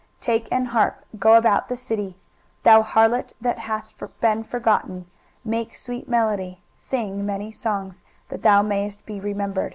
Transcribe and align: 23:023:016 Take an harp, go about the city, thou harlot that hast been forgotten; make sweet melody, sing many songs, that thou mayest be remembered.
23:023:016 0.17 0.19
Take 0.21 0.51
an 0.51 0.65
harp, 0.65 1.05
go 1.19 1.35
about 1.35 1.67
the 1.67 1.77
city, 1.77 2.17
thou 2.63 2.81
harlot 2.81 3.33
that 3.39 3.59
hast 3.59 4.01
been 4.19 4.43
forgotten; 4.43 5.05
make 5.45 5.75
sweet 5.75 6.09
melody, 6.09 6.59
sing 6.73 7.23
many 7.23 7.51
songs, 7.51 8.01
that 8.29 8.41
thou 8.41 8.63
mayest 8.63 9.05
be 9.05 9.19
remembered. 9.19 9.69